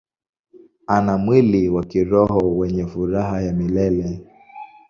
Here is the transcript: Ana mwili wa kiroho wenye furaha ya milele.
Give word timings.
Ana 0.87 1.17
mwili 1.17 1.69
wa 1.69 1.83
kiroho 1.85 2.57
wenye 2.57 2.85
furaha 2.87 3.41
ya 3.41 3.53
milele. 3.53 4.25